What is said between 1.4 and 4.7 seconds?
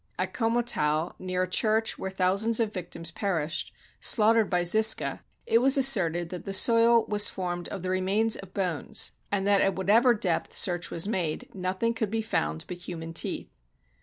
a church where thousands of victims perished, slaugh tered by